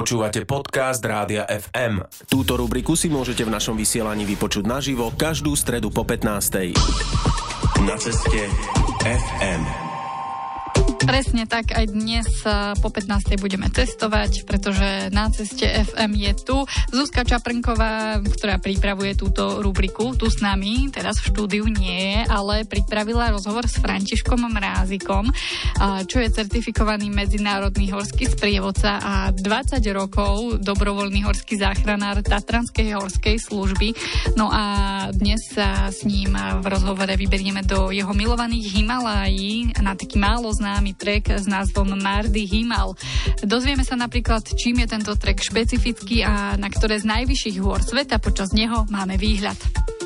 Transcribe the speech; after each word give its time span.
Počúvate 0.00 0.48
podcast 0.48 1.04
Rádia 1.04 1.44
FM. 1.44 2.00
Túto 2.24 2.56
rubriku 2.56 2.96
si 2.96 3.12
môžete 3.12 3.44
v 3.44 3.52
našom 3.52 3.76
vysielaní 3.76 4.24
vypočuť 4.24 4.64
naživo 4.64 5.12
každú 5.12 5.52
stredu 5.52 5.92
po 5.92 6.08
15. 6.08 6.72
Na 7.84 8.00
ceste 8.00 8.48
FM. 9.04 9.89
Presne 11.10 11.42
tak, 11.42 11.74
aj 11.74 11.90
dnes 11.90 12.30
eh, 12.46 12.70
po 12.78 12.86
15. 12.86 13.34
budeme 13.42 13.66
testovať, 13.66 14.46
pretože 14.46 15.10
na 15.10 15.26
ceste 15.26 15.66
FM 15.66 16.14
je 16.14 16.32
tu 16.38 16.56
Zuzka 16.94 17.26
Čaprnková, 17.26 18.22
ktorá 18.22 18.62
pripravuje 18.62 19.18
túto 19.18 19.58
rubriku 19.58 20.14
tu 20.14 20.30
s 20.30 20.38
nami, 20.38 20.86
teraz 20.94 21.18
v 21.18 21.34
štúdiu 21.34 21.66
nie 21.66 22.14
je, 22.14 22.30
ale 22.30 22.62
pripravila 22.62 23.34
rozhovor 23.34 23.66
s 23.66 23.82
Františkom 23.82 24.38
Mrázikom, 24.54 25.34
čo 26.06 26.22
je 26.22 26.30
certifikovaný 26.30 27.10
medzinárodný 27.10 27.90
horský 27.90 28.30
sprievodca 28.30 29.02
a 29.02 29.14
20 29.34 29.82
rokov 29.90 30.62
dobrovoľný 30.62 31.26
horský 31.26 31.58
záchranár 31.58 32.22
Tatranskej 32.22 32.94
horskej 32.94 33.36
služby. 33.42 33.88
No 34.38 34.46
a 34.46 34.64
dnes 35.10 35.42
sa 35.50 35.90
s 35.90 36.06
ním 36.06 36.38
v 36.38 36.66
rozhovore 36.70 37.10
vyberieme 37.18 37.66
do 37.66 37.90
jeho 37.90 38.14
milovaných 38.14 38.78
Himalají 38.78 39.74
na 39.82 39.98
taký 39.98 40.22
málo 40.22 40.54
známy 40.54 40.99
trek 41.00 41.32
s 41.32 41.48
názvom 41.48 41.96
Mardy 41.96 42.44
Himal. 42.44 42.92
Dozvieme 43.40 43.88
sa 43.88 43.96
napríklad, 43.96 44.44
čím 44.52 44.84
je 44.84 44.92
tento 44.92 45.16
trek 45.16 45.40
špecifický 45.40 46.20
a 46.20 46.60
na 46.60 46.68
ktoré 46.68 47.00
z 47.00 47.08
najvyšších 47.08 47.56
hôr 47.64 47.80
sveta 47.80 48.20
počas 48.20 48.52
neho 48.52 48.84
máme 48.92 49.16
výhľad. 49.16 49.56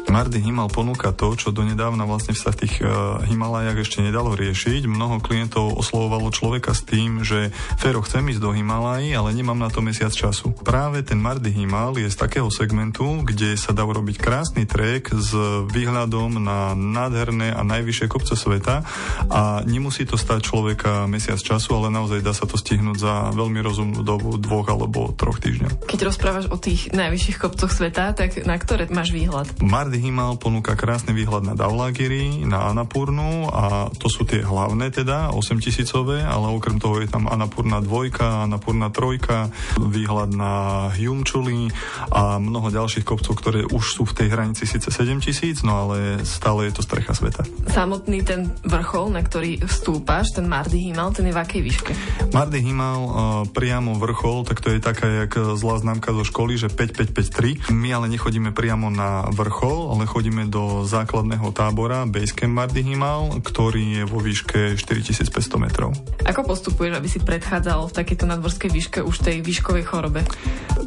Mardy 0.04 0.38
Himal 0.38 0.70
ponúka 0.70 1.10
to, 1.10 1.34
čo 1.34 1.50
donedávna 1.50 2.06
vlastne 2.06 2.36
sa 2.36 2.52
v 2.54 2.64
tých 2.66 2.80
uh, 2.84 3.18
Himalajach 3.26 3.82
ešte 3.82 4.04
nedalo 4.04 4.36
riešiť. 4.36 4.86
Mnoho 4.86 5.18
klientov 5.18 5.74
oslovovalo 5.74 6.30
človeka 6.30 6.70
s 6.76 6.86
tým, 6.86 7.26
že 7.26 7.50
Fero, 7.80 8.04
chcem 8.04 8.22
ísť 8.30 8.40
do 8.40 8.54
Himalají, 8.54 9.16
ale 9.16 9.34
nemám 9.34 9.58
na 9.58 9.72
to 9.72 9.82
mesiac 9.82 10.12
času. 10.12 10.54
Práve 10.62 11.02
ten 11.02 11.18
Mardy 11.18 11.50
Himal 11.50 11.96
je 11.98 12.06
z 12.06 12.16
takého 12.20 12.46
segmentu, 12.52 13.26
kde 13.26 13.56
sa 13.58 13.74
dá 13.74 13.82
urobiť 13.82 14.16
krásny 14.20 14.68
trek 14.68 15.10
s 15.10 15.34
výhľadom 15.72 16.38
na 16.38 16.76
nádherné 16.76 17.50
a 17.50 17.66
najvyššie 17.66 18.06
kopce 18.06 18.38
sveta 18.38 18.86
a 19.32 19.66
nemusí 19.66 20.06
to 20.06 20.14
stať 20.14 20.46
človeka 20.46 21.10
mesiac 21.10 21.40
času, 21.40 21.74
ale 21.74 21.88
naozaj 21.90 22.22
dá 22.22 22.30
sa 22.30 22.46
to 22.46 22.54
stihnúť 22.54 22.98
za 23.00 23.14
veľmi 23.34 23.58
rozumnú 23.64 24.00
dobu 24.06 24.36
dvoch 24.38 24.68
alebo 24.70 25.10
troch 25.16 25.42
týždňov. 25.42 25.90
Keď 25.90 26.00
rozprávaš 26.06 26.46
o 26.52 26.56
tých 26.60 26.94
najvyšších 26.94 27.40
kopcoch 27.40 27.72
sveta, 27.72 28.14
tak 28.14 28.46
na 28.46 28.54
ktoré 28.60 28.86
máš 28.92 29.10
výhľad? 29.10 29.50
Mardy 29.58 29.93
Himal 29.98 30.36
ponúka 30.36 30.74
krásny 30.74 31.14
výhľad 31.14 31.46
na 31.46 31.54
Davlagiri, 31.54 32.42
na 32.46 32.70
Anapurnu 32.70 33.48
a 33.50 33.88
to 33.94 34.10
sú 34.10 34.26
tie 34.26 34.42
hlavné 34.42 34.90
teda, 34.90 35.30
8000 35.32 36.24
ale 36.26 36.46
okrem 36.50 36.82
toho 36.82 36.98
je 37.02 37.08
tam 37.10 37.30
Anapurna 37.30 37.78
2, 37.78 38.46
Anapurna 38.46 38.90
3, 38.90 39.82
výhľad 39.82 40.30
na 40.34 40.52
Hyumchuli 40.94 41.70
a 42.10 42.38
mnoho 42.38 42.70
ďalších 42.70 43.06
kopcov, 43.06 43.34
ktoré 43.38 43.60
už 43.66 43.84
sú 44.00 44.02
v 44.04 44.16
tej 44.24 44.28
hranici 44.34 44.66
síce 44.66 44.90
7000, 44.90 45.62
no 45.62 45.86
ale 45.86 46.26
stále 46.26 46.66
je 46.70 46.78
to 46.78 46.82
strecha 46.82 47.14
sveta. 47.14 47.46
Samotný 47.70 48.24
ten 48.26 48.50
vrchol, 48.64 49.14
na 49.14 49.22
ktorý 49.22 49.62
vstúpaš, 49.64 50.34
ten 50.34 50.48
Mardy 50.48 50.90
Himal, 50.90 51.12
ten 51.12 51.28
je 51.28 51.34
v 51.34 51.40
akej 51.40 51.60
výške? 51.62 51.92
Mardy 52.32 52.58
Himal 52.62 53.00
uh, 53.04 53.12
priamo 53.50 53.96
vrchol, 53.98 54.48
tak 54.48 54.64
to 54.64 54.72
je 54.72 54.80
taká 54.80 55.06
jak 55.26 55.34
zlá 55.56 55.80
známka 55.80 56.12
zo 56.16 56.24
školy, 56.24 56.56
že 56.56 56.72
5553. 56.72 57.70
My 57.74 57.92
ale 57.92 58.06
nechodíme 58.08 58.50
priamo 58.56 58.88
na 58.88 59.26
vrchol, 59.28 59.83
ale 59.92 60.08
chodíme 60.08 60.48
do 60.48 60.86
základného 60.88 61.50
tábora 61.50 62.08
Basecamp 62.08 62.54
Mardy 62.54 62.86
Himal, 62.86 63.42
ktorý 63.42 64.00
je 64.00 64.02
vo 64.08 64.22
výške 64.22 64.78
4500 64.78 65.58
metrov. 65.58 65.90
Ako 66.24 66.46
postupuješ, 66.46 66.96
aby 66.96 67.08
si 67.10 67.20
predchádzal 67.20 67.90
v 67.90 67.96
takejto 67.96 68.24
nadmorskej 68.24 68.70
výške 68.70 68.98
už 69.04 69.20
tej 69.20 69.42
výškovej 69.44 69.84
chorobe? 69.84 70.20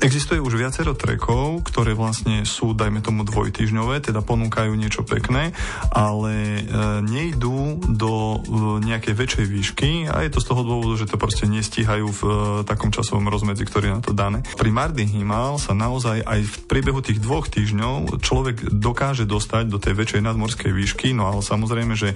Existuje 0.01 0.37
už 0.37 0.57
viacero 0.57 0.93
trekov, 0.93 1.65
ktoré 1.67 1.97
vlastne 1.97 2.45
sú, 2.47 2.71
dajme 2.71 3.01
tomu, 3.01 3.25
dvojtyžňové, 3.25 4.01
teda 4.01 4.21
ponúkajú 4.21 4.71
niečo 4.77 5.01
pekné, 5.03 5.51
ale 5.89 6.33
e, 6.33 6.61
nejdú 7.03 7.81
do 7.97 8.13
e, 8.13 8.39
nejakej 8.85 9.13
väčšej 9.13 9.45
výšky 9.45 9.89
a 10.07 10.21
je 10.23 10.31
to 10.31 10.39
z 10.43 10.47
toho 10.53 10.61
dôvodu, 10.61 10.93
že 11.01 11.09
to 11.09 11.17
proste 11.17 11.49
nestíhajú 11.49 12.07
v 12.13 12.21
e, 12.23 12.31
takom 12.63 12.93
časovom 12.93 13.25
rozmedzi, 13.27 13.65
ktorý 13.65 13.85
je 13.89 13.95
na 13.97 14.03
to 14.03 14.13
dané. 14.13 14.45
Pri 14.55 14.69
Mardy 14.69 15.03
Himal 15.03 15.57
sa 15.57 15.73
naozaj 15.73 16.21
aj 16.23 16.39
v 16.45 16.55
priebehu 16.69 17.01
tých 17.01 17.17
dvoch 17.17 17.49
týždňov 17.49 18.21
človek 18.21 18.69
dokáže 18.87 19.27
dostať 19.27 19.67
do 19.67 19.83
tej 19.83 19.99
väčšej 19.99 20.23
nadmorskej 20.23 20.71
výšky, 20.71 21.11
no 21.11 21.27
ale 21.27 21.43
samozrejme, 21.43 21.99
že 21.99 22.15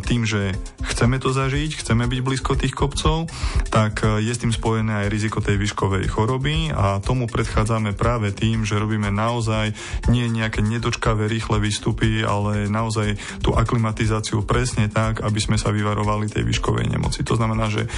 tým, 0.00 0.24
že 0.24 0.56
chceme 0.80 1.20
to 1.20 1.36
zažiť, 1.36 1.84
chceme 1.84 2.08
byť 2.08 2.20
blízko 2.24 2.56
tých 2.56 2.72
kopcov, 2.72 3.28
tak 3.68 4.00
e, 4.00 4.24
je 4.24 4.32
s 4.32 4.40
tým 4.40 4.48
spojené 4.48 5.04
aj 5.04 5.12
riziko 5.12 5.44
tej 5.44 5.60
výškovej 5.60 6.08
choroby 6.08 6.72
a 6.72 7.04
tomu 7.04 7.28
predchádzame 7.28 7.92
práve 7.92 8.32
tým, 8.32 8.64
že 8.64 8.80
robíme 8.80 9.12
naozaj 9.12 9.76
nie 10.08 10.24
nejaké 10.32 10.64
nedočkavé 10.64 11.28
rýchle 11.28 11.60
výstupy, 11.60 12.24
ale 12.24 12.72
naozaj 12.72 13.20
tú 13.44 13.52
aklimatizáciu 13.52 14.40
presne 14.48 14.88
tak, 14.88 15.20
aby 15.20 15.38
sme 15.42 15.60
sa 15.60 15.68
vyvarovali 15.68 16.32
tej 16.32 16.48
výškovej 16.48 16.88
nemoci. 16.88 17.20
To 17.28 17.36
znamená, 17.36 17.68
že 17.68 17.84
e, 17.84 17.88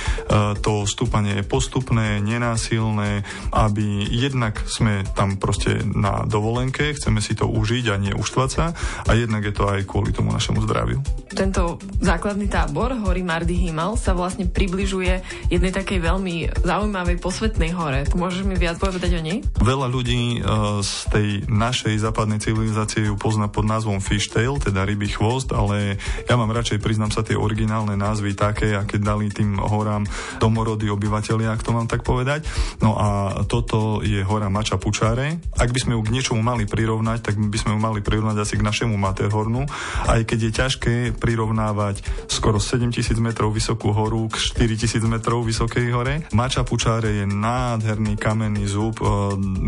to 0.58 0.82
stúpanie 0.82 1.38
je 1.38 1.44
postupné, 1.46 2.18
nenásilné, 2.18 3.22
aby 3.54 4.08
jednak 4.10 4.58
sme 4.66 5.06
tam 5.14 5.38
proste 5.38 5.84
na 5.84 6.26
dovolenke, 6.26 6.96
chceme 6.96 7.20
si 7.20 7.36
to 7.36 7.46
užiť 7.46 7.92
a 7.92 7.99
nie 8.00 8.16
uštvať 8.16 8.48
sa 8.48 8.72
a 9.04 9.10
jednak 9.12 9.44
je 9.44 9.52
to 9.52 9.68
aj 9.68 9.84
kvôli 9.84 10.10
tomu 10.10 10.32
našemu 10.32 10.64
zdraviu. 10.64 10.98
Tento 11.30 11.78
základný 12.00 12.48
tábor 12.48 12.96
hory 12.96 13.22
Mardy 13.22 13.54
Himal 13.54 13.94
sa 14.00 14.16
vlastne 14.16 14.48
približuje 14.48 15.20
jednej 15.52 15.70
takej 15.70 16.00
veľmi 16.02 16.64
zaujímavej 16.64 17.20
posvetnej 17.20 17.70
hore. 17.76 18.08
Môžeš 18.16 18.42
mi 18.48 18.56
viac 18.56 18.80
povedať 18.80 19.18
o 19.18 19.22
nej? 19.22 19.44
Veľa 19.60 19.86
ľudí 19.92 20.40
uh, 20.40 20.80
z 20.80 20.92
tej 21.10 21.28
našej 21.50 22.00
západnej 22.00 22.40
civilizácie 22.40 23.06
ju 23.06 23.14
pozná 23.18 23.50
pod 23.50 23.66
názvom 23.66 23.98
Fishtail, 23.98 24.56
teda 24.62 24.86
rybý 24.86 25.10
chvost, 25.10 25.50
ale 25.50 25.98
ja 26.26 26.34
mám 26.38 26.54
radšej, 26.54 26.80
priznám 26.80 27.10
sa, 27.10 27.26
tie 27.26 27.34
originálne 27.34 27.98
názvy 27.98 28.38
také, 28.38 28.78
aké 28.78 28.96
dali 29.02 29.28
tým 29.30 29.58
horám 29.58 30.06
domorodí 30.38 30.86
obyvateľia, 30.86 31.50
ak 31.50 31.64
to 31.66 31.74
mám 31.74 31.90
tak 31.90 32.06
povedať. 32.06 32.46
No 32.78 32.94
a 32.94 33.42
toto 33.50 34.00
je 34.06 34.22
hora 34.22 34.46
Mača 34.46 34.78
Pučare. 34.78 35.42
Ak 35.58 35.74
by 35.74 35.78
sme 35.82 35.92
ju 35.98 36.00
k 36.06 36.12
niečomu 36.14 36.40
mali 36.40 36.70
prirovnať, 36.70 37.18
tak 37.26 37.34
by 37.34 37.58
sme 37.58 37.74
ju 37.74 37.78
mali 37.82 37.89
prirovnať 37.98 38.46
asi 38.46 38.54
k 38.54 38.62
našemu 38.62 38.94
Materhornu, 38.94 39.66
aj 40.06 40.22
keď 40.22 40.38
je 40.38 40.52
ťažké 40.54 40.94
prirovnávať 41.18 42.06
skoro 42.30 42.62
7000 42.62 43.18
metrov 43.18 43.50
vysokú 43.50 43.90
horu 43.90 44.30
k 44.30 44.38
4000 44.38 45.02
metrov 45.10 45.42
vysokej 45.42 45.90
hore. 45.90 46.14
Mača 46.30 46.62
Pučáre 46.62 47.10
je 47.10 47.26
nádherný 47.26 48.14
kamenný 48.14 48.70
zub, 48.70 49.02
e, 49.02 49.10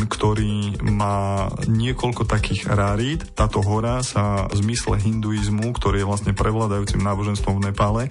ktorý 0.07 0.79
má 0.95 1.51
niekoľko 1.67 2.23
takých 2.29 2.71
rarít. 2.71 3.35
Táto 3.35 3.59
hora 3.65 4.05
sa 4.07 4.47
v 4.47 4.63
zmysle 4.63 5.01
hinduizmu, 5.01 5.75
ktorý 5.75 6.05
je 6.05 6.09
vlastne 6.09 6.33
prevládajúcim 6.37 7.03
náboženstvom 7.03 7.59
v 7.59 7.65
Nepále, 7.73 8.03
e, 8.07 8.11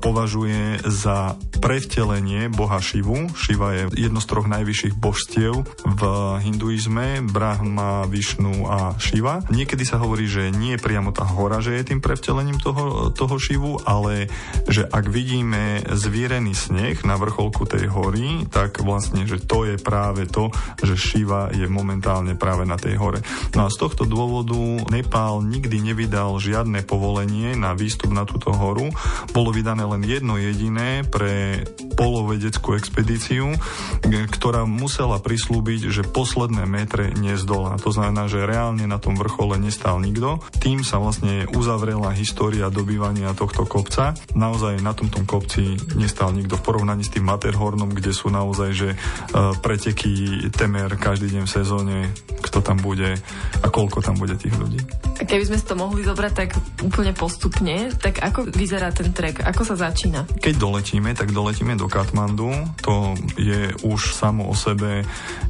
považuje 0.00 0.80
za 0.88 1.36
prevtelenie 1.60 2.48
boha 2.48 2.80
Šivu. 2.80 3.28
Šiva 3.36 3.76
je 3.76 3.82
jedno 4.08 4.24
z 4.24 4.26
troch 4.32 4.48
najvyšších 4.48 4.96
božstiev 4.96 5.68
v 5.84 6.02
hinduizme, 6.40 7.20
Brahma, 7.28 8.08
Višnu 8.08 8.64
a 8.64 8.96
Šiva. 8.96 9.27
Niekedy 9.52 9.84
sa 9.84 10.00
hovorí, 10.00 10.24
že 10.24 10.48
nie 10.50 10.80
priamo 10.80 11.12
tá 11.12 11.24
hora, 11.28 11.60
že 11.60 11.76
je 11.76 11.92
tým 11.92 12.00
prevtelením 12.00 12.56
toho, 12.60 13.12
toho 13.12 13.36
šivu, 13.36 13.84
ale 13.84 14.32
že 14.66 14.88
ak 14.88 15.06
vidíme 15.08 15.84
zvierený 15.88 16.56
sneh 16.56 17.04
na 17.04 17.20
vrcholku 17.20 17.68
tej 17.68 17.88
hory, 17.92 18.48
tak 18.48 18.80
vlastne, 18.80 19.28
že 19.28 19.40
to 19.40 19.68
je 19.68 19.76
práve 19.76 20.24
to, 20.28 20.48
že 20.80 20.96
Šiva 20.96 21.52
je 21.52 21.68
momentálne 21.68 22.34
práve 22.34 22.64
na 22.64 22.80
tej 22.80 22.96
hore. 22.96 23.20
No 23.52 23.68
a 23.68 23.72
z 23.72 23.76
tohto 23.80 24.08
dôvodu 24.08 24.56
Nepál 24.88 25.44
nikdy 25.44 25.80
nevydal 25.82 26.40
žiadne 26.40 26.80
povolenie 26.84 27.54
na 27.54 27.76
výstup 27.76 28.10
na 28.14 28.24
túto 28.24 28.50
horu. 28.54 28.88
Bolo 29.32 29.52
vydané 29.52 29.84
len 29.84 30.02
jedno 30.04 30.40
jediné 30.40 31.04
pre 31.04 31.64
polovedeckú 31.98 32.78
expedíciu, 32.78 33.58
ktorá 34.06 34.62
musela 34.62 35.18
prislúbiť, 35.18 35.90
že 35.90 36.06
posledné 36.06 36.62
metre 36.70 37.10
nezdolá. 37.18 37.74
To 37.82 37.90
znamená, 37.90 38.30
že 38.30 38.46
reálne 38.46 38.86
na 38.86 39.02
tom 39.02 39.18
vrchole 39.18 39.58
nestal 39.58 39.98
nikto. 39.98 40.38
Tým 40.62 40.86
sa 40.86 41.02
vlastne 41.02 41.50
uzavrela 41.50 42.14
história 42.14 42.70
dobývania 42.70 43.34
tohto 43.34 43.66
kopca. 43.66 44.14
Naozaj 44.38 44.78
na 44.78 44.94
tomto 44.94 45.26
kopci 45.26 45.74
nestal 45.98 46.30
nikto 46.30 46.54
v 46.54 46.64
porovnaní 46.70 47.02
s 47.02 47.10
tým 47.10 47.26
Materhornom, 47.26 47.90
kde 47.90 48.14
sú 48.14 48.30
naozaj 48.30 48.70
že 48.78 48.94
uh, 48.94 49.58
preteky 49.58 50.46
temer 50.54 50.94
každý 50.94 51.34
deň 51.34 51.50
v 51.50 51.50
sezóne, 51.50 51.96
kto 52.38 52.62
tam 52.62 52.78
bude 52.78 53.18
a 53.58 53.66
koľko 53.66 54.06
tam 54.06 54.14
bude 54.14 54.38
tých 54.38 54.54
ľudí. 54.54 54.78
Keby 55.18 55.50
sme 55.50 55.58
si 55.58 55.66
to 55.66 55.74
mohli 55.74 56.06
zobrať 56.06 56.32
tak 56.32 56.54
úplne 56.86 57.10
postupne, 57.10 57.90
tak 57.98 58.22
ako 58.22 58.54
vyzerá 58.54 58.94
ten 58.94 59.10
trek? 59.10 59.42
Ako 59.42 59.66
sa 59.66 59.74
začína? 59.74 60.30
Keď 60.38 60.54
doletíme, 60.54 61.10
tak 61.18 61.34
doletíme 61.34 61.74
do 61.74 61.87
Katmandu. 61.88 62.52
To 62.84 63.16
je 63.34 63.72
už 63.82 64.14
samo 64.14 64.46
o 64.46 64.54
sebe 64.54 65.02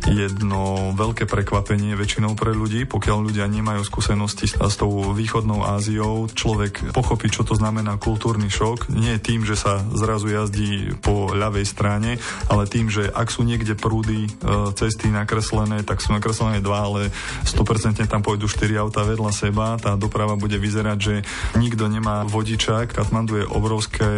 jedno 0.08 0.94
veľké 0.94 1.28
prekvapenie 1.28 1.98
väčšinou 1.98 2.38
pre 2.38 2.54
ľudí. 2.54 2.86
Pokiaľ 2.86 3.18
ľudia 3.28 3.50
nemajú 3.50 3.82
skúsenosti 3.84 4.48
s, 4.48 4.74
tou 4.78 5.12
východnou 5.12 5.66
Áziou, 5.66 6.30
človek 6.30 6.94
pochopí, 6.94 7.28
čo 7.28 7.42
to 7.42 7.58
znamená 7.58 7.98
kultúrny 7.98 8.46
šok. 8.46 8.94
Nie 8.94 9.18
tým, 9.18 9.42
že 9.42 9.58
sa 9.58 9.82
zrazu 9.92 10.30
jazdí 10.30 10.94
po 11.02 11.34
ľavej 11.34 11.66
strane, 11.66 12.22
ale 12.46 12.70
tým, 12.70 12.88
že 12.88 13.10
ak 13.10 13.28
sú 13.28 13.42
niekde 13.42 13.74
prúdy 13.74 14.26
e, 14.26 14.30
cesty 14.78 15.10
nakreslené, 15.10 15.82
tak 15.82 15.98
sú 15.98 16.14
nakreslené 16.14 16.62
dva, 16.62 16.86
ale 16.86 17.10
100% 17.44 18.06
tam 18.06 18.22
pôjdu 18.22 18.46
4 18.46 18.78
auta 18.78 19.02
vedľa 19.02 19.32
seba. 19.34 19.74
Tá 19.82 19.98
doprava 19.98 20.38
bude 20.38 20.56
vyzerať, 20.56 20.98
že 20.98 21.14
nikto 21.58 21.90
nemá 21.90 22.22
vodiča. 22.22 22.86
Katmandu 22.86 23.42
je 23.42 23.50
obrovské 23.50 24.08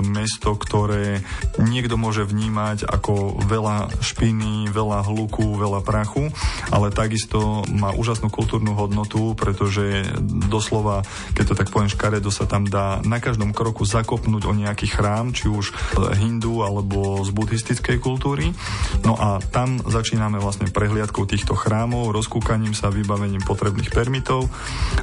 mesto, 0.00 0.56
ktoré 0.56 1.20
niekto 1.66 1.98
môže 1.98 2.22
vnímať 2.22 2.86
ako 2.86 3.42
veľa 3.44 3.90
špiny, 3.98 4.70
veľa 4.70 5.02
hluku, 5.06 5.58
veľa 5.58 5.82
prachu, 5.82 6.30
ale 6.70 6.94
takisto 6.94 7.66
má 7.74 7.90
úžasnú 7.92 8.30
kultúrnu 8.30 8.72
hodnotu, 8.78 9.34
pretože 9.34 10.06
doslova, 10.22 11.02
keď 11.34 11.44
to 11.52 11.58
tak 11.58 11.68
poviem 11.74 11.90
škaredo, 11.90 12.30
sa 12.30 12.46
tam 12.46 12.64
dá 12.64 13.02
na 13.02 13.18
každom 13.18 13.50
kroku 13.50 13.82
zakopnúť 13.82 14.46
o 14.46 14.52
nejaký 14.54 14.86
chrám, 14.90 15.34
či 15.34 15.50
už 15.50 15.74
hindu 16.16 16.62
alebo 16.62 17.20
z 17.26 17.30
buddhistickej 17.34 17.98
kultúry. 17.98 18.54
No 19.02 19.18
a 19.18 19.42
tam 19.50 19.82
začíname 19.82 20.38
vlastne 20.38 20.70
prehliadkou 20.70 21.26
týchto 21.26 21.58
chrámov, 21.58 22.14
rozkúkaním 22.14 22.72
sa, 22.72 22.92
vybavením 22.92 23.42
potrebných 23.42 23.90
permitov 23.90 24.46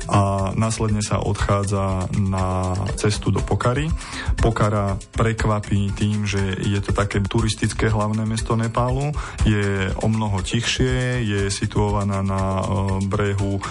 a 0.07 0.53
následne 0.55 1.03
sa 1.03 1.19
odchádza 1.19 2.07
na 2.17 2.77
cestu 2.95 3.33
do 3.33 3.41
Pokary. 3.43 3.89
Pokara 4.39 4.95
prekvapí 5.15 5.91
tým, 5.97 6.23
že 6.23 6.52
je 6.59 6.79
to 6.83 6.91
také 6.93 7.21
turistické 7.23 7.89
hlavné 7.89 8.25
mesto 8.25 8.53
Nepálu, 8.53 9.13
je 9.47 9.89
o 10.01 10.07
mnoho 10.07 10.41
tichšie, 10.41 11.23
je 11.25 11.41
situovaná 11.49 12.21
na 12.21 12.59
e, 12.59 12.63
brehu 13.07 13.57
e, 13.57 13.61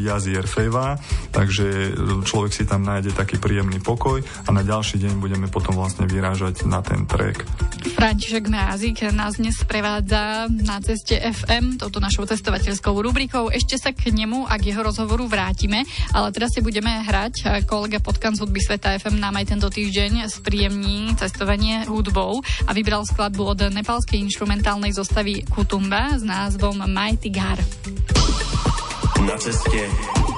jazier 0.00 0.46
Feva, 0.46 0.96
takže 1.30 1.96
človek 2.24 2.52
si 2.52 2.64
tam 2.64 2.86
nájde 2.86 3.12
taký 3.16 3.36
príjemný 3.36 3.80
pokoj 3.80 4.20
a 4.20 4.48
na 4.50 4.62
ďalší 4.64 5.00
deň 5.00 5.12
budeme 5.20 5.46
potom 5.48 5.76
vlastne 5.76 6.08
vyrážať 6.08 6.64
na 6.64 6.80
ten 6.80 7.04
trek. 7.04 7.44
František 7.94 8.48
Mrázik 8.48 9.04
nás 9.12 9.36
dnes 9.36 9.54
sprevádza 9.60 10.48
na 10.50 10.80
ceste 10.80 11.20
FM, 11.20 11.76
touto 11.76 12.00
našou 12.00 12.24
cestovateľskou 12.24 12.96
rubrikou. 13.00 13.52
Ešte 13.52 13.76
sa 13.76 13.90
k 13.92 14.10
nemu 14.10 14.48
a 14.48 14.56
k 14.56 14.72
jeho 14.72 14.82
rozhovoru 14.82 15.28
vrátime, 15.28 15.84
ale 16.10 16.28
teraz 16.32 16.56
si 16.56 16.60
budeme 16.64 17.04
hrať. 17.04 17.64
Kolega 17.68 18.00
Potkan 18.00 18.34
z 18.34 18.42
hudby 18.44 18.60
Sveta 18.60 18.96
FM 18.98 19.20
nám 19.20 19.36
aj 19.36 19.46
tento 19.56 19.68
týždeň 19.68 20.26
spríjemní 20.32 21.14
cestovanie 21.16 21.84
hudbou 22.14 22.38
a 22.66 22.70
vybral 22.70 23.02
skladbu 23.02 23.42
od 23.42 23.60
nepalskej 23.74 24.22
instrumentálnej 24.22 24.94
zostavy 24.94 25.42
Kutumba 25.50 26.14
s 26.14 26.22
názvom 26.22 26.86
Mighty 26.86 27.34
Gar. 27.34 27.58
Na 29.26 29.34
ceste 29.34 29.90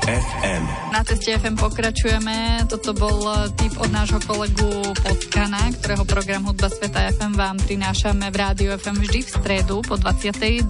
FM. 0.06 0.94
Na 0.94 1.02
ceste 1.02 1.34
FM 1.34 1.58
pokračujeme. 1.58 2.62
Toto 2.70 2.94
bol 2.94 3.26
tip 3.58 3.74
od 3.74 3.90
nášho 3.90 4.22
kolegu 4.22 4.94
Potkana, 5.02 5.74
ktorého 5.74 6.06
program 6.06 6.46
Hudba 6.46 6.70
Sveta 6.70 7.10
FM 7.10 7.34
vám 7.34 7.58
prinášame 7.58 8.30
v 8.30 8.36
rádiu 8.38 8.70
FM 8.78 9.02
vždy 9.02 9.20
v 9.26 9.30
stredu 9.34 9.82
po 9.82 9.98
22. 9.98 10.62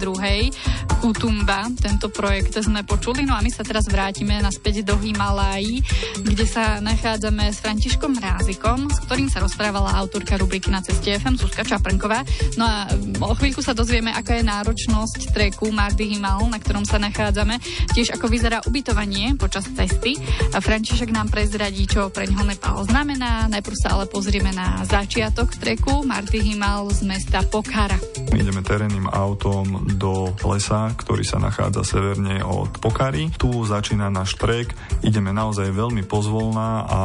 Kutumba. 0.97 1.69
Tento 1.77 2.09
projekt 2.09 2.57
sme 2.57 2.81
počuli. 2.81 3.29
No 3.29 3.37
a 3.37 3.45
my 3.45 3.53
sa 3.53 3.61
teraz 3.61 3.85
vrátime 3.85 4.41
naspäť 4.41 4.81
do 4.81 4.97
Himalají, 4.97 5.85
kde 6.25 6.45
sa 6.49 6.81
nachádzame 6.81 7.53
s 7.53 7.61
Františkom 7.61 8.17
Rázikom, 8.17 8.89
s 8.89 9.05
ktorým 9.05 9.29
sa 9.29 9.37
rozprávala 9.45 9.93
autorka 10.01 10.33
rubriky 10.41 10.73
na 10.73 10.81
ceste 10.81 11.13
FM 11.13 11.37
Suska 11.37 11.61
Čaprnková. 11.61 12.25
No 12.57 12.65
a 12.65 12.89
o 13.21 13.37
chvíľku 13.37 13.61
sa 13.61 13.77
dozvieme, 13.77 14.09
aká 14.09 14.41
je 14.41 14.49
náročnosť 14.49 15.29
treku 15.29 15.69
Mardy 15.69 16.17
Himal, 16.17 16.49
na 16.49 16.57
ktorom 16.57 16.89
sa 16.89 16.97
nachádzame. 16.97 17.61
Tiež 17.93 18.17
ako 18.17 18.25
vyzerá 18.33 18.65
ubytovanie 18.65 19.26
počas 19.35 19.67
cesty. 19.67 20.15
František 20.55 21.11
nám 21.11 21.27
prezradí, 21.27 21.83
čo 21.83 22.07
pre 22.07 22.31
ňoho 22.31 22.47
Nepal 22.47 22.79
znamená. 22.87 23.51
Najprv 23.51 23.75
sa 23.75 23.99
ale 23.99 24.07
pozrieme 24.07 24.55
na 24.55 24.87
začiatok 24.87 25.59
treku 25.59 26.07
Marty 26.07 26.39
Himal 26.39 26.87
z 26.95 27.03
mesta 27.03 27.43
Pokhara. 27.43 27.99
Ideme 28.31 28.63
terénnym 28.63 29.09
autom 29.09 29.89
do 29.97 30.31
lesa, 30.45 30.93
ktorý 30.93 31.25
sa 31.25 31.41
nachádza 31.41 31.83
severne 31.83 32.45
od 32.45 32.77
Pokary. 32.77 33.33
Tu 33.35 33.49
začína 33.65 34.13
náš 34.13 34.37
trek. 34.37 34.71
Ideme 35.01 35.33
naozaj 35.33 35.73
veľmi 35.73 36.05
pozvolná 36.05 36.85
a 36.85 36.99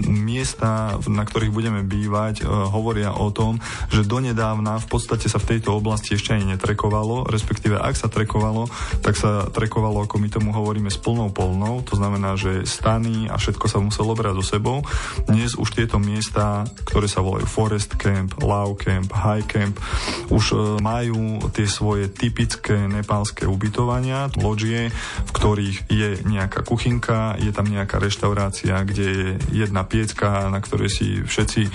miesta, 0.00 0.96
na 1.04 1.28
ktorých 1.28 1.52
budeme 1.52 1.84
bývať, 1.84 2.40
e, 2.40 2.44
hovoria 2.48 3.12
o 3.12 3.28
tom, 3.28 3.60
že 3.92 4.08
donedávna 4.08 4.80
v 4.80 4.86
podstate 4.88 5.28
sa 5.28 5.36
v 5.36 5.56
tejto 5.56 5.76
oblasti 5.76 6.16
ešte 6.16 6.32
ani 6.32 6.56
netrekovalo, 6.56 7.28
respektíve 7.28 7.76
ak 7.76 7.92
sa 7.92 8.08
trekovalo, 8.08 8.72
tak 9.04 9.20
sa 9.20 9.44
trekovalo, 9.52 10.08
ako 10.08 10.16
my 10.16 10.28
tomu 10.32 10.50
hovoríme, 10.56 10.88
s 10.88 10.96
plnou 10.96 11.28
polnou 11.28 11.67
stranou, 11.68 11.84
to 11.84 12.00
znamená, 12.00 12.32
že 12.40 12.64
stany 12.64 13.28
a 13.28 13.36
všetko 13.36 13.66
sa 13.68 13.78
muselo 13.84 14.16
brať 14.16 14.40
so 14.40 14.56
sebou. 14.56 14.80
Dnes 15.28 15.52
už 15.52 15.76
tieto 15.76 16.00
miesta, 16.00 16.64
ktoré 16.88 17.04
sa 17.04 17.20
volajú 17.20 17.44
Forest 17.44 18.00
Camp, 18.00 18.40
Love 18.40 18.80
Camp, 18.80 19.12
High 19.12 19.44
Camp, 19.44 19.76
už 20.32 20.44
e, 20.52 20.80
majú 20.80 21.44
tie 21.52 21.68
svoje 21.68 22.08
typické 22.08 22.88
nepálske 22.88 23.44
ubytovania, 23.44 24.32
loďie, 24.40 24.88
v 25.28 25.30
ktorých 25.36 25.76
je 25.92 26.08
nejaká 26.24 26.64
kuchynka, 26.64 27.36
je 27.36 27.52
tam 27.52 27.68
nejaká 27.68 28.00
reštaurácia, 28.00 28.80
kde 28.88 29.04
je 29.04 29.28
jedna 29.52 29.84
piecka, 29.84 30.48
na 30.48 30.64
ktorej 30.64 30.88
si 30.88 31.20
všetci 31.20 31.68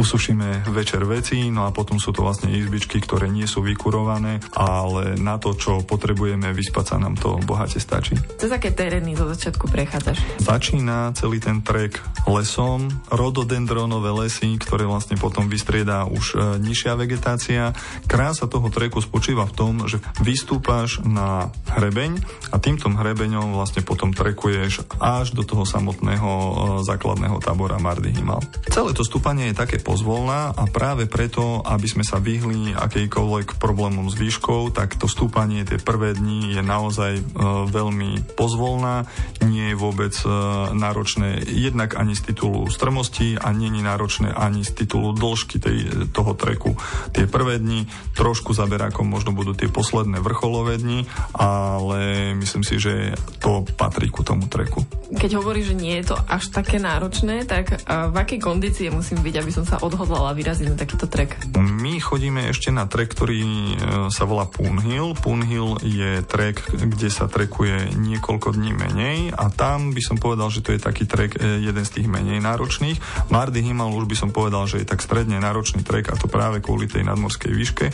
usušíme 0.00 0.72
večer 0.72 1.04
veci, 1.04 1.52
no 1.52 1.68
a 1.68 1.74
potom 1.74 2.00
sú 2.00 2.16
to 2.16 2.24
vlastne 2.24 2.48
izbičky, 2.48 2.96
ktoré 2.96 3.28
nie 3.28 3.44
sú 3.44 3.60
vykurované, 3.60 4.40
ale 4.56 5.20
na 5.20 5.36
to, 5.36 5.52
čo 5.52 5.84
potrebujeme, 5.84 6.48
vyspať 6.56 6.84
sa 6.84 6.96
nám 6.96 7.20
to 7.20 7.36
bohate 7.44 7.76
stačí. 7.76 8.16
Cez 8.40 8.48
aké 8.48 8.72
terény 8.72 9.12
zo 9.18 9.33
začiatku 9.34 9.66
prechádzaš? 9.66 10.22
Začína 10.38 11.10
celý 11.18 11.42
ten 11.42 11.60
trek 11.60 11.98
lesom, 12.30 12.88
rododendronové 13.10 14.14
lesy, 14.24 14.56
ktoré 14.56 14.86
vlastne 14.86 15.18
potom 15.18 15.50
vystriedá 15.50 16.06
už 16.06 16.24
e, 16.32 16.62
nižšia 16.62 16.94
vegetácia. 16.94 17.74
Krása 18.06 18.46
toho 18.46 18.70
treku 18.70 19.02
spočíva 19.02 19.44
v 19.44 19.56
tom, 19.58 19.72
že 19.90 19.98
vystúpaš 20.22 21.02
na 21.02 21.50
hrebeň 21.74 22.22
a 22.54 22.56
týmto 22.62 22.86
hrebeňom 22.88 23.58
vlastne 23.58 23.82
potom 23.82 24.14
trekuješ 24.14 24.86
až 25.02 25.34
do 25.34 25.42
toho 25.42 25.66
samotného 25.66 26.30
e, 26.30 26.52
základného 26.86 27.42
tábora 27.42 27.82
Mardy 27.82 28.14
Himal. 28.14 28.40
Celé 28.70 28.94
to 28.94 29.02
stúpanie 29.02 29.50
je 29.50 29.58
také 29.58 29.82
pozvolná 29.82 30.54
a 30.54 30.64
práve 30.70 31.10
preto, 31.10 31.60
aby 31.66 31.90
sme 31.90 32.06
sa 32.06 32.22
vyhli 32.22 32.72
akýkoľvek 32.72 33.58
problémom 33.58 34.06
s 34.06 34.14
výškou, 34.14 34.70
tak 34.70 34.94
to 34.96 35.10
stúpanie 35.10 35.66
tie 35.66 35.82
prvé 35.82 36.14
dni 36.14 36.54
je 36.54 36.62
naozaj 36.62 37.12
e, 37.18 37.22
veľmi 37.68 38.36
pozvolná 38.38 39.04
nie 39.44 39.74
je 39.74 39.76
vôbec 39.76 40.14
e, 40.24 40.28
náročné 40.72 41.44
jednak 41.44 42.00
ani 42.00 42.16
z 42.16 42.32
titulu 42.32 42.70
strmosti 42.72 43.36
a 43.36 43.52
nie 43.52 43.68
je 43.68 43.82
náročné 43.84 44.28
ani 44.32 44.64
z 44.64 44.84
titulu 44.84 45.12
dĺžky 45.12 45.60
tej, 45.60 46.08
toho 46.10 46.32
treku. 46.32 46.78
Tie 47.12 47.28
prvé 47.28 47.60
dni 47.60 47.84
trošku 48.16 48.56
zaberákom 48.56 49.04
možno 49.04 49.36
budú 49.36 49.52
tie 49.52 49.68
posledné 49.68 50.24
vrcholové 50.24 50.80
dni, 50.80 51.04
ale 51.36 52.23
myslím 52.54 52.70
si, 52.70 52.78
že 52.78 53.18
to 53.42 53.66
patrí 53.74 54.06
ku 54.14 54.22
tomu 54.22 54.46
treku. 54.46 54.86
Keď 55.10 55.42
hovorí, 55.42 55.66
že 55.66 55.74
nie 55.74 55.98
je 55.98 56.14
to 56.14 56.16
až 56.30 56.54
také 56.54 56.78
náročné, 56.78 57.42
tak 57.50 57.82
v 57.82 58.14
akej 58.14 58.38
kondície 58.38 58.94
musím 58.94 59.26
byť, 59.26 59.34
aby 59.42 59.50
som 59.50 59.66
sa 59.66 59.82
odhodlala 59.82 60.30
vyraziť 60.38 60.70
na 60.70 60.78
takýto 60.78 61.10
trek? 61.10 61.34
My 61.58 61.98
chodíme 61.98 62.46
ešte 62.46 62.70
na 62.70 62.86
trek, 62.86 63.10
ktorý 63.10 63.42
e, 63.42 63.74
sa 64.14 64.22
volá 64.22 64.46
Poonhill. 64.46 65.18
Poonhill 65.18 65.82
je 65.82 66.22
trek, 66.22 66.62
kde 66.70 67.10
sa 67.10 67.26
trekuje 67.26 67.90
niekoľko 67.98 68.54
dní 68.54 68.70
menej 68.70 69.34
a 69.34 69.50
tam 69.50 69.90
by 69.90 70.02
som 70.02 70.14
povedal, 70.14 70.46
že 70.54 70.62
to 70.62 70.70
je 70.70 70.78
taký 70.78 71.10
trek 71.10 71.34
e, 71.34 71.58
jeden 71.58 71.82
z 71.82 71.90
tých 71.90 72.06
menej 72.06 72.38
náročných. 72.38 73.28
Mardy 73.34 73.66
Himal 73.66 73.90
už 73.98 74.06
by 74.06 74.14
som 74.14 74.30
povedal, 74.30 74.70
že 74.70 74.78
je 74.78 74.86
tak 74.86 75.02
stredne 75.02 75.42
náročný 75.42 75.82
trek 75.82 76.06
a 76.06 76.14
to 76.14 76.30
práve 76.30 76.62
kvôli 76.62 76.86
tej 76.86 77.02
nadmorskej 77.02 77.50
výške. 77.50 77.86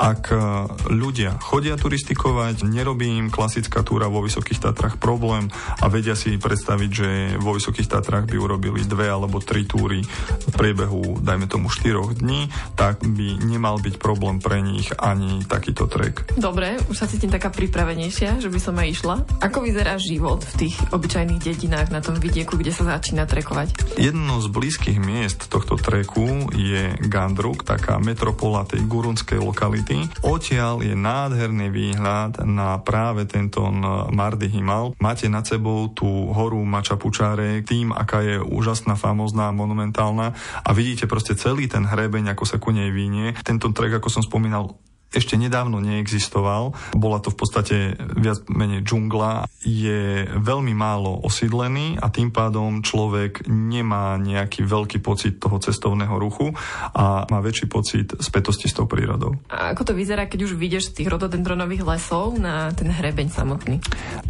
Ak 0.00 0.32
e, 0.32 0.40
ľudia 0.88 1.36
chodia 1.36 1.76
turistikovať, 1.76 2.64
nerobí 2.64 3.12
im 3.12 3.28
klasická 3.28 3.84
túra 3.84 4.05
vo 4.08 4.24
Vysokých 4.24 4.62
Tatrach 4.62 4.96
problém 4.96 5.50
a 5.82 5.86
vedia 5.90 6.18
si 6.18 6.38
predstaviť, 6.38 6.90
že 6.90 7.08
vo 7.38 7.54
Vysokých 7.54 7.90
Tatrach 7.90 8.26
by 8.26 8.36
urobili 8.38 8.82
dve 8.86 9.10
alebo 9.10 9.42
tri 9.42 9.66
túry 9.68 10.02
v 10.06 10.52
priebehu, 10.54 11.20
dajme 11.22 11.46
tomu, 11.46 11.68
4 11.68 12.18
dní, 12.18 12.48
tak 12.78 13.02
by 13.02 13.42
nemal 13.44 13.78
byť 13.78 13.94
problém 13.98 14.38
pre 14.42 14.62
nich 14.62 14.90
ani 14.96 15.42
takýto 15.44 15.86
trek. 15.90 16.34
Dobre, 16.36 16.78
už 16.90 16.96
sa 16.96 17.10
cítim 17.10 17.30
taká 17.30 17.50
pripravenejšia, 17.50 18.42
že 18.42 18.48
by 18.50 18.58
som 18.62 18.74
aj 18.78 18.88
išla. 18.88 19.16
Ako 19.42 19.62
vyzerá 19.62 19.98
život 20.00 20.42
v 20.56 20.66
tých 20.66 20.76
obyčajných 20.92 21.42
dedinách 21.42 21.88
na 21.90 22.00
tom 22.00 22.18
vidieku, 22.18 22.58
kde 22.58 22.72
sa 22.72 22.86
začína 22.86 23.26
trekovať? 23.26 23.98
Jedno 23.98 24.38
z 24.42 24.46
blízkych 24.50 24.98
miest 25.00 25.48
tohto 25.48 25.76
treku 25.76 26.50
je 26.54 26.94
Gandruk, 27.06 27.62
taká 27.66 27.98
metropola 27.98 28.66
tej 28.68 28.84
gurunskej 28.86 29.40
lokality. 29.40 30.08
Odtiaľ 30.22 30.84
je 30.84 30.94
nádherný 30.94 31.68
výhľad 31.72 32.44
na 32.46 32.78
práve 32.80 33.26
tento 33.28 33.64
Mardy 34.10 34.48
Himal. 34.50 34.94
Máte 35.02 35.28
nad 35.28 35.46
sebou 35.46 35.90
tú 35.92 36.06
horu 36.32 36.62
Mačapučáre, 36.64 37.62
tým, 37.62 37.92
aká 37.92 38.22
je 38.22 38.36
úžasná, 38.40 38.94
famozná, 38.94 39.50
monumentálna 39.50 40.36
a 40.64 40.70
vidíte 40.72 41.10
proste 41.10 41.34
celý 41.34 41.66
ten 41.66 41.84
hrebeň, 41.84 42.32
ako 42.32 42.44
sa 42.46 42.56
ku 42.62 42.70
nej 42.70 42.88
vínie. 42.94 43.34
Tento 43.42 43.70
trek, 43.74 43.98
ako 43.98 44.08
som 44.08 44.22
spomínal, 44.22 44.76
ešte 45.14 45.38
nedávno 45.38 45.78
neexistoval. 45.78 46.74
Bola 46.96 47.22
to 47.22 47.30
v 47.30 47.38
podstate 47.38 47.76
viac 48.18 48.42
menej 48.50 48.82
džungla. 48.82 49.46
Je 49.62 50.26
veľmi 50.26 50.74
málo 50.74 51.22
osídlený 51.22 51.96
a 52.02 52.10
tým 52.10 52.34
pádom 52.34 52.82
človek 52.82 53.46
nemá 53.46 54.18
nejaký 54.18 54.66
veľký 54.66 54.98
pocit 55.00 55.38
toho 55.38 55.62
cestovného 55.62 56.16
ruchu 56.18 56.50
a 56.92 57.24
má 57.30 57.38
väčší 57.38 57.66
pocit 57.70 58.12
spätosti 58.18 58.66
s 58.66 58.76
tou 58.76 58.90
prírodou. 58.90 59.38
A 59.48 59.72
ako 59.72 59.88
to 59.88 59.92
vyzerá, 59.94 60.26
keď 60.26 60.50
už 60.50 60.58
vidieš 60.58 60.92
z 60.92 61.02
tých 61.02 61.08
rododendronových 61.12 61.86
lesov 61.86 62.36
na 62.36 62.74
ten 62.74 62.90
hrebeň 62.90 63.28
samotný? 63.30 63.76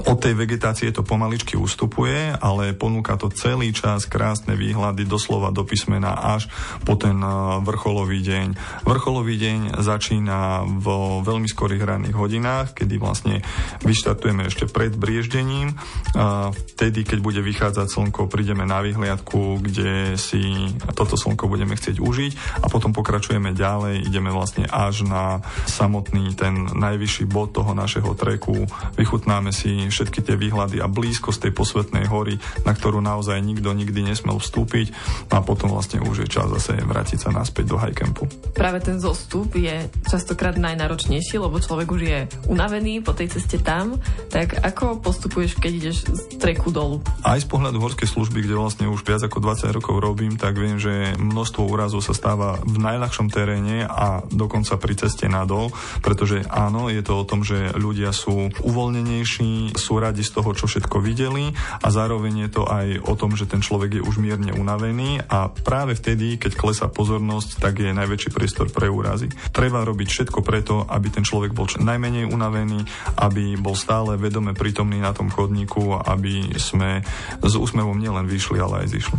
Od 0.07 0.19
tej 0.21 0.37
vegetácie 0.37 0.93
to 0.93 1.03
pomaličky 1.03 1.57
ustupuje, 1.57 2.37
ale 2.37 2.77
ponúka 2.77 3.17
to 3.17 3.33
celý 3.33 3.73
čas 3.73 4.05
krásne 4.05 4.55
výhľady 4.55 5.09
doslova 5.09 5.51
do 5.51 5.65
písmena 5.65 6.37
až 6.37 6.47
po 6.85 6.95
ten 6.95 7.17
eh, 7.17 7.33
vrcholový 7.65 8.21
deň. 8.21 8.49
Vrcholový 8.85 9.35
deň 9.41 9.59
začína 9.81 10.66
vo 10.67 11.23
veľmi 11.23 11.47
skorých 11.47 11.87
ranných 11.87 12.17
hodinách, 12.19 12.75
kedy 12.75 12.99
vlastne 12.99 13.41
vyštartujeme 13.87 14.51
ešte 14.51 14.67
pred 14.67 14.93
brieždením. 14.93 15.79
Vtedy, 16.75 17.07
keď 17.07 17.19
bude 17.23 17.41
vychádzať 17.41 17.87
slnko, 17.87 18.27
prídeme 18.27 18.67
na 18.67 18.83
vyhliadku, 18.83 19.63
kde 19.63 20.19
si 20.19 20.75
toto 20.93 21.15
slnko 21.15 21.47
budeme 21.47 21.79
chcieť 21.79 22.03
užiť 22.03 22.33
a 22.63 22.67
potom 22.67 22.91
pokračujeme 22.91 23.55
ďalej, 23.55 24.05
ideme 24.05 24.35
vlastne 24.35 24.67
až 24.67 25.07
na 25.07 25.41
samotný 25.71 26.35
ten 26.35 26.67
najvyšší 26.75 27.25
bod 27.31 27.55
toho 27.55 27.73
našeho 27.73 28.13
treku. 28.19 28.67
Vychutnáme 28.99 29.55
si 29.55 29.87
všetky 29.87 30.21
tie 30.27 30.35
výhľady 30.35 30.83
a 30.83 30.91
blízko 30.91 31.31
z 31.31 31.49
tej 31.49 31.53
posvetnej 31.55 32.11
hory, 32.11 32.41
na 32.67 32.73
ktorú 32.75 32.99
naozaj 32.99 33.39
nikto 33.39 33.71
nikdy 33.71 34.03
nesmel 34.03 34.43
vstúpiť 34.43 34.91
a 35.31 35.45
potom 35.45 35.71
vlastne 35.71 36.03
už 36.03 36.27
je 36.27 36.29
čas 36.29 36.49
zase 36.51 36.81
vrátiť 36.81 37.29
sa 37.29 37.31
naspäť 37.31 37.73
do 37.73 37.77
highcampu. 37.77 38.25
Práve 38.57 38.81
ten 38.81 38.97
zostup 38.99 39.53
je 39.53 39.93
častokrát 40.09 40.56
najnáročnejší, 40.59 41.37
lebo 41.41 41.61
človek 41.61 41.89
už 41.89 42.03
je 42.03 42.19
unavený 42.49 43.01
po 43.05 43.13
tej 43.13 43.33
ceste 43.33 43.61
tam, 43.61 43.97
tak 44.29 44.59
ako 44.61 45.01
postupuješ, 45.01 45.57
keď 45.61 45.73
ideš 45.73 45.97
z 46.09 46.41
treku 46.41 46.73
dolu? 46.73 47.01
Aj 47.23 47.39
z 47.39 47.49
pohľadu 47.49 47.79
horskej 47.81 48.09
služby, 48.09 48.45
kde 48.45 48.59
vlastne 48.59 48.87
už 48.91 49.05
viac 49.07 49.23
ako 49.25 49.39
20 49.41 49.77
rokov 49.77 49.97
robím, 50.01 50.35
tak 50.41 50.59
viem, 50.59 50.81
že 50.81 51.15
množstvo 51.17 51.63
úrazov 51.67 52.03
sa 52.05 52.17
stáva 52.17 52.59
v 52.65 52.77
najľahšom 52.81 53.29
teréne 53.29 53.87
a 53.87 54.25
dokonca 54.29 54.79
pri 54.81 54.95
ceste 54.97 55.29
nadol, 55.29 55.73
pretože 56.01 56.45
áno, 56.49 56.89
je 56.89 57.03
to 57.05 57.13
o 57.17 57.29
tom, 57.29 57.45
že 57.45 57.75
ľudia 57.77 58.11
sú 58.13 58.51
uvoľnenejší, 58.63 59.77
sú 59.77 59.93
radi 60.01 60.23
z 60.25 60.33
toho, 60.37 60.51
čo 60.57 60.69
všetko 60.69 61.01
videli 61.03 61.53
a 61.83 61.89
zároveň 61.93 62.47
je 62.47 62.51
to 62.51 62.63
aj 62.67 62.87
o 63.05 63.15
tom, 63.19 63.35
že 63.35 63.49
ten 63.49 63.61
človek 63.61 64.01
je 64.01 64.03
už 64.05 64.19
mierne 64.23 64.55
unavený 64.55 65.25
a 65.27 65.49
práve 65.51 65.99
vtedy, 65.99 66.39
keď 66.41 66.53
klesá 66.57 66.87
pozornosť, 66.87 67.61
tak 67.61 67.83
je 67.83 67.91
najväčší 67.91 68.31
priestor 68.33 68.71
pre 68.71 68.87
úrazy. 68.87 69.29
Treba 69.53 69.83
robiť 69.83 70.09
všetko 70.09 70.46
preto, 70.47 70.87
aby 70.87 71.11
ten 71.11 71.27
človek 71.27 71.51
bol 71.51 71.67
čo 71.67 71.83
najmenej 71.83 72.31
unavený, 72.31 72.87
aby 73.19 73.59
bol 73.59 73.75
stále 73.75 74.15
vedome 74.15 74.55
prítomný 74.55 75.03
na 75.03 75.11
tom 75.11 75.27
chodníku, 75.27 75.99
aby 76.07 76.55
sme 76.55 77.03
s 77.43 77.53
úsmevom 77.59 77.99
nielen 77.99 78.31
vyšli, 78.31 78.63
ale 78.63 78.87
aj 78.87 78.89
zišli. 78.95 79.19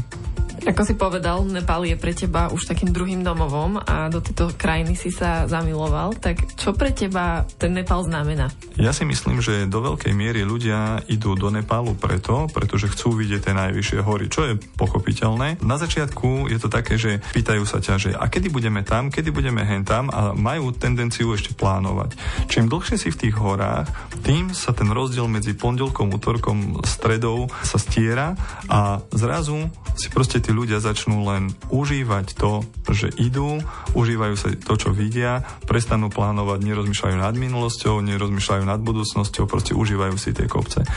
Ako 0.66 0.82
si 0.82 0.98
povedal, 0.98 1.46
Nepal 1.46 1.86
je 1.86 1.94
pre 1.94 2.18
teba 2.18 2.50
už 2.50 2.66
takým 2.66 2.90
druhým 2.90 3.22
domovom 3.22 3.78
a 3.78 4.10
do 4.10 4.24
tejto 4.24 4.56
krajiny 4.58 4.98
si 4.98 5.14
sa 5.14 5.46
zamiloval, 5.46 6.18
tak 6.18 6.58
čo 6.58 6.74
pre 6.74 6.90
teba 6.90 7.46
ten 7.62 7.78
Nepal 7.78 8.02
znamená? 8.08 8.50
Ja 8.80 8.90
si 8.90 9.06
myslím, 9.06 9.44
že 9.44 9.70
do 9.70 9.86
veľkej 9.86 10.14
miery 10.18 10.42
ľudia 10.42 11.06
idú 11.06 11.38
do 11.38 11.54
Nepálu 11.54 11.94
preto, 11.94 12.50
pretože 12.50 12.90
chcú 12.90 13.14
vidieť 13.14 13.50
tie 13.50 13.54
najvyššie 13.54 14.00
hory, 14.02 14.26
čo 14.34 14.42
je 14.50 14.54
pochopiteľné. 14.58 15.62
Na 15.62 15.78
začiatku 15.78 16.50
je 16.50 16.58
to 16.58 16.70
také, 16.74 16.98
že 16.98 17.22
pýtajú 17.34 17.64
sa 17.68 17.78
ťa, 17.78 17.94
že 18.02 18.10
a 18.18 18.26
kedy 18.26 18.50
budeme 18.50 18.82
tam, 18.82 19.14
kedy 19.14 19.30
budeme 19.30 19.62
hen 19.62 19.86
tam 19.86 20.10
a 20.10 20.34
majú 20.34 20.74
tendenciu 20.74 21.34
ešte 21.34 21.54
plánovať. 21.54 22.18
Čím 22.50 22.70
dlhšie 22.72 22.98
si 22.98 23.10
v 23.14 23.20
tých 23.28 23.36
horách, 23.38 23.90
tým 24.26 24.54
sa 24.56 24.74
ten 24.74 24.90
rozdiel 24.90 25.30
medzi 25.30 25.54
pondelkom, 25.54 26.14
útorkom, 26.14 26.82
stredou 26.86 27.50
sa 27.62 27.78
stiera 27.78 28.38
a 28.70 29.02
zrazu 29.12 29.70
si 29.98 30.14
proste 30.14 30.38
tí 30.48 30.56
ľudia 30.56 30.80
začnú 30.80 31.28
len 31.28 31.52
užívať 31.68 32.40
to, 32.40 32.64
že 32.88 33.12
idú, 33.20 33.60
užívajú 33.92 34.36
sa 34.40 34.48
to, 34.56 34.80
čo 34.80 34.96
vidia, 34.96 35.44
prestanú 35.68 36.08
plánovať, 36.08 36.64
nerozmýšľajú 36.64 37.20
nad 37.20 37.36
minulosťou, 37.36 38.00
nerozmýšľajú 38.00 38.64
nad 38.64 38.80
budúcnosťou, 38.80 39.44
proste 39.44 39.76
užívajú 39.76 40.16
si 40.16 40.32
tie 40.32 40.48
kopce. 40.48 40.88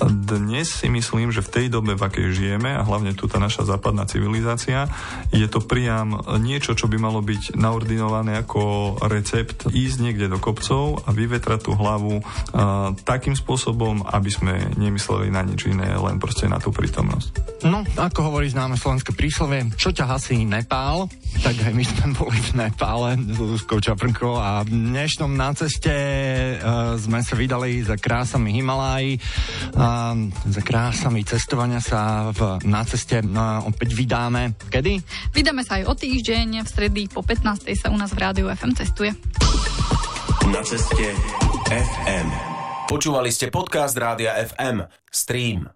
Dnes 0.00 0.72
si 0.72 0.88
myslím, 0.88 1.28
že 1.28 1.44
v 1.44 1.52
tej 1.52 1.66
dobe, 1.68 1.92
v 1.92 2.08
akej 2.08 2.32
žijeme, 2.32 2.72
a 2.72 2.88
hlavne 2.88 3.12
tu 3.12 3.28
tá 3.28 3.36
naša 3.36 3.68
západná 3.68 4.08
civilizácia, 4.08 4.88
je 5.28 5.44
to 5.44 5.60
priam 5.60 6.16
niečo, 6.40 6.72
čo 6.72 6.88
by 6.88 6.96
malo 6.96 7.20
byť 7.20 7.52
naordinované 7.52 8.40
ako 8.40 8.96
recept 9.12 9.68
ísť 9.68 9.96
niekde 10.00 10.32
do 10.32 10.40
kopcov 10.40 11.04
a 11.04 11.12
vyvetrať 11.12 11.68
tú 11.68 11.76
hlavu 11.76 12.24
uh, 12.24 12.96
takým 13.04 13.36
spôsobom, 13.36 14.08
aby 14.08 14.30
sme 14.32 14.54
nemysleli 14.80 15.28
na 15.28 15.44
nič 15.44 15.68
iné, 15.68 15.92
len 15.92 16.16
proste 16.16 16.48
na 16.48 16.56
tú 16.56 16.72
prítomnosť. 16.72 17.60
No, 17.68 17.84
ako 18.00 18.32
hovorí 18.32 18.48
známe 18.48 18.80
slovenské 18.86 19.18
príslovie, 19.18 19.66
čo 19.74 19.90
ťa 19.90 20.14
hasí 20.14 20.46
Nepál, 20.46 21.10
tak 21.42 21.58
aj 21.58 21.74
my 21.74 21.82
sme 21.82 22.06
boli 22.14 22.38
v 22.38 22.50
Nepále 22.54 23.18
s 23.18 23.34
Luzkou 23.34 23.82
Čaprnkou 23.82 24.38
a 24.38 24.62
v 24.62 24.94
dnešnom 24.94 25.34
na 25.34 25.50
ceste 25.58 25.90
uh, 26.62 26.94
sme 26.94 27.18
sa 27.18 27.34
vydali 27.34 27.82
za 27.82 27.98
krásami 27.98 28.54
Himalají, 28.54 29.18
uh, 29.74 30.14
za 30.30 30.62
krásami 30.62 31.26
cestovania 31.26 31.82
sa 31.82 32.30
v, 32.30 32.62
na 32.62 32.86
ceste 32.86 33.26
uh, 33.26 33.66
opäť 33.66 33.90
vydáme. 33.90 34.54
Kedy? 34.70 35.02
Vydáme 35.34 35.66
sa 35.66 35.82
aj 35.82 35.90
o 35.90 35.94
týždeň, 35.98 36.62
v 36.62 36.68
stredy 36.70 37.10
po 37.10 37.26
15. 37.26 37.66
sa 37.74 37.90
u 37.90 37.98
nás 37.98 38.14
v 38.14 38.22
Rádiu 38.22 38.46
FM 38.54 38.70
cestuje. 38.78 39.10
Na 40.46 40.62
ceste 40.62 41.10
FM. 41.74 42.28
Počúvali 42.86 43.34
ste 43.34 43.50
podcast 43.50 43.98
Rádia 43.98 44.38
FM. 44.46 44.86
Stream. 45.10 45.75